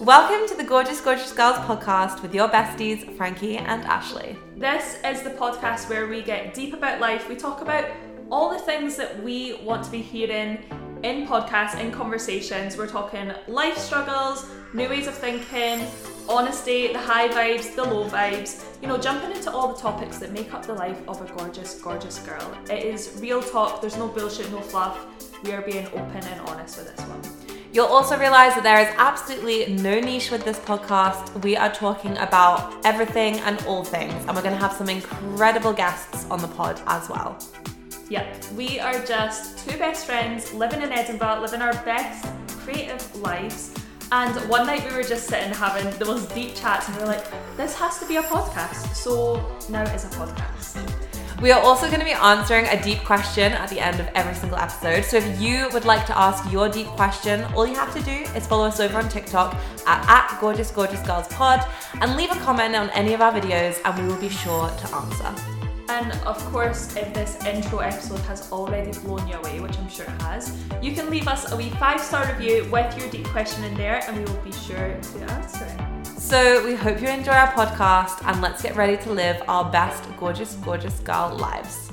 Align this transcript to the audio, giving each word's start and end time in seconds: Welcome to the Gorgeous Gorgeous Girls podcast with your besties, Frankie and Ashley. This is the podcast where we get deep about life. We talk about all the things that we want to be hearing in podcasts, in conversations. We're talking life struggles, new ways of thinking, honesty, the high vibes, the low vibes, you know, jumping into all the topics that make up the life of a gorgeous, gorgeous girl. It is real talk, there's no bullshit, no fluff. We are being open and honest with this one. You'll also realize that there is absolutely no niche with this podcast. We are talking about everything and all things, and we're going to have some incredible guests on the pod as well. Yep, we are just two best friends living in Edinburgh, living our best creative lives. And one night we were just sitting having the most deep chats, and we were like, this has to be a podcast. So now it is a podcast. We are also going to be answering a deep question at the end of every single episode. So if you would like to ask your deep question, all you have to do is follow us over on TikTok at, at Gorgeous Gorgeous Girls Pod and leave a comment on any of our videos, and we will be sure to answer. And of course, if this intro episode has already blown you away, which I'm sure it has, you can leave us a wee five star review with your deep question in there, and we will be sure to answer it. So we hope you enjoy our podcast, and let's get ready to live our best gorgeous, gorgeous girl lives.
Welcome 0.00 0.46
to 0.46 0.54
the 0.54 0.62
Gorgeous 0.62 1.00
Gorgeous 1.00 1.32
Girls 1.32 1.56
podcast 1.56 2.22
with 2.22 2.32
your 2.32 2.48
besties, 2.48 3.16
Frankie 3.16 3.56
and 3.56 3.84
Ashley. 3.84 4.38
This 4.56 4.96
is 5.04 5.22
the 5.22 5.30
podcast 5.30 5.90
where 5.90 6.06
we 6.06 6.22
get 6.22 6.54
deep 6.54 6.72
about 6.72 7.00
life. 7.00 7.28
We 7.28 7.34
talk 7.34 7.62
about 7.62 7.84
all 8.30 8.48
the 8.48 8.60
things 8.60 8.94
that 8.94 9.20
we 9.24 9.54
want 9.64 9.82
to 9.86 9.90
be 9.90 10.00
hearing 10.00 10.62
in 11.02 11.26
podcasts, 11.26 11.80
in 11.80 11.90
conversations. 11.90 12.76
We're 12.76 12.86
talking 12.86 13.32
life 13.48 13.76
struggles, 13.76 14.46
new 14.72 14.88
ways 14.88 15.08
of 15.08 15.14
thinking, 15.14 15.84
honesty, 16.28 16.92
the 16.92 17.00
high 17.00 17.28
vibes, 17.28 17.74
the 17.74 17.82
low 17.82 18.08
vibes, 18.08 18.64
you 18.80 18.86
know, 18.86 18.98
jumping 18.98 19.32
into 19.32 19.50
all 19.50 19.72
the 19.72 19.80
topics 19.80 20.18
that 20.18 20.30
make 20.30 20.54
up 20.54 20.64
the 20.64 20.74
life 20.74 21.02
of 21.08 21.20
a 21.20 21.34
gorgeous, 21.36 21.74
gorgeous 21.82 22.20
girl. 22.20 22.56
It 22.70 22.84
is 22.84 23.18
real 23.20 23.42
talk, 23.42 23.80
there's 23.80 23.96
no 23.96 24.06
bullshit, 24.06 24.48
no 24.52 24.60
fluff. 24.60 25.06
We 25.42 25.52
are 25.54 25.62
being 25.62 25.86
open 25.88 26.22
and 26.24 26.40
honest 26.42 26.78
with 26.78 26.94
this 26.94 27.04
one. 27.04 27.57
You'll 27.70 27.86
also 27.86 28.18
realize 28.18 28.54
that 28.54 28.62
there 28.62 28.80
is 28.80 28.88
absolutely 28.96 29.74
no 29.74 30.00
niche 30.00 30.30
with 30.30 30.42
this 30.42 30.58
podcast. 30.58 31.42
We 31.44 31.54
are 31.54 31.70
talking 31.70 32.16
about 32.16 32.74
everything 32.86 33.40
and 33.40 33.62
all 33.66 33.84
things, 33.84 34.14
and 34.24 34.34
we're 34.34 34.42
going 34.42 34.54
to 34.54 34.60
have 34.60 34.72
some 34.72 34.88
incredible 34.88 35.74
guests 35.74 36.26
on 36.30 36.40
the 36.40 36.48
pod 36.48 36.80
as 36.86 37.10
well. 37.10 37.36
Yep, 38.08 38.52
we 38.56 38.80
are 38.80 38.98
just 39.04 39.68
two 39.68 39.76
best 39.76 40.06
friends 40.06 40.54
living 40.54 40.80
in 40.80 40.90
Edinburgh, 40.90 41.40
living 41.42 41.60
our 41.60 41.74
best 41.84 42.26
creative 42.60 43.14
lives. 43.16 43.74
And 44.12 44.34
one 44.48 44.66
night 44.66 44.88
we 44.88 44.96
were 44.96 45.02
just 45.02 45.26
sitting 45.26 45.52
having 45.52 45.90
the 45.98 46.06
most 46.06 46.34
deep 46.34 46.54
chats, 46.54 46.88
and 46.88 46.96
we 46.96 47.02
were 47.02 47.08
like, 47.08 47.26
this 47.58 47.74
has 47.74 47.98
to 47.98 48.06
be 48.08 48.16
a 48.16 48.22
podcast. 48.22 48.94
So 48.94 49.46
now 49.68 49.82
it 49.82 49.94
is 49.94 50.06
a 50.06 50.08
podcast. 50.08 51.17
We 51.40 51.52
are 51.52 51.62
also 51.62 51.86
going 51.86 52.00
to 52.00 52.04
be 52.04 52.10
answering 52.10 52.66
a 52.66 52.82
deep 52.82 53.04
question 53.04 53.52
at 53.52 53.70
the 53.70 53.78
end 53.78 54.00
of 54.00 54.08
every 54.16 54.34
single 54.34 54.58
episode. 54.58 55.04
So 55.04 55.18
if 55.18 55.40
you 55.40 55.68
would 55.72 55.84
like 55.84 56.04
to 56.06 56.18
ask 56.18 56.50
your 56.50 56.68
deep 56.68 56.88
question, 56.88 57.44
all 57.54 57.64
you 57.64 57.76
have 57.76 57.94
to 57.94 58.02
do 58.02 58.26
is 58.34 58.44
follow 58.44 58.66
us 58.66 58.80
over 58.80 58.98
on 58.98 59.08
TikTok 59.08 59.54
at, 59.86 60.04
at 60.08 60.40
Gorgeous 60.40 60.72
Gorgeous 60.72 61.00
Girls 61.06 61.28
Pod 61.28 61.64
and 62.00 62.16
leave 62.16 62.32
a 62.32 62.40
comment 62.40 62.74
on 62.74 62.90
any 62.90 63.14
of 63.14 63.20
our 63.20 63.32
videos, 63.32 63.80
and 63.84 64.02
we 64.02 64.12
will 64.12 64.20
be 64.20 64.28
sure 64.28 64.68
to 64.68 64.96
answer. 64.96 65.34
And 65.88 66.10
of 66.26 66.44
course, 66.50 66.96
if 66.96 67.14
this 67.14 67.38
intro 67.46 67.78
episode 67.78 68.20
has 68.20 68.50
already 68.50 68.90
blown 68.98 69.26
you 69.28 69.36
away, 69.36 69.60
which 69.60 69.78
I'm 69.78 69.88
sure 69.88 70.06
it 70.06 70.22
has, 70.22 70.58
you 70.82 70.92
can 70.92 71.08
leave 71.08 71.28
us 71.28 71.52
a 71.52 71.56
wee 71.56 71.70
five 71.70 72.00
star 72.00 72.26
review 72.32 72.68
with 72.68 72.98
your 72.98 73.08
deep 73.10 73.28
question 73.28 73.62
in 73.62 73.74
there, 73.76 74.02
and 74.08 74.18
we 74.18 74.24
will 74.24 74.42
be 74.42 74.52
sure 74.52 74.98
to 75.00 75.18
answer 75.30 75.64
it. 75.64 75.97
So 76.18 76.64
we 76.64 76.74
hope 76.74 77.00
you 77.00 77.06
enjoy 77.06 77.30
our 77.30 77.52
podcast, 77.52 78.26
and 78.26 78.42
let's 78.42 78.60
get 78.60 78.74
ready 78.74 78.96
to 79.04 79.12
live 79.12 79.40
our 79.46 79.70
best 79.70 80.04
gorgeous, 80.18 80.56
gorgeous 80.56 80.98
girl 80.98 81.36
lives. 81.38 81.92